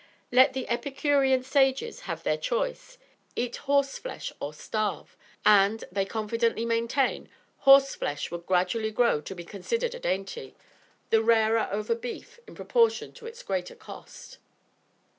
Let 0.31 0.53
the 0.53 0.67
epicurean 0.67 1.43
sages 1.43 1.99
have 2.09 2.23
their 2.23 2.35
choice, 2.35 2.97
eat 3.35 3.57
horse 3.57 3.99
flesh 3.99 4.33
or 4.39 4.51
starve, 4.51 5.15
and, 5.45 5.83
they 5.91 6.05
confidently 6.05 6.65
maintain, 6.65 7.29
horse 7.69 7.93
flesh 7.93 8.31
would 8.31 8.47
gradually 8.47 8.89
grow 8.89 9.21
to 9.21 9.35
be 9.35 9.43
considered 9.43 9.93
a 9.93 9.99
dainty, 9.99 10.55
the 11.11 11.21
rarer 11.21 11.69
over 11.71 11.93
beef, 11.93 12.39
in 12.47 12.55
proportion 12.55 13.11
to 13.13 13.27
its 13.27 13.43
greater 13.43 13.75
cost. 13.75 14.39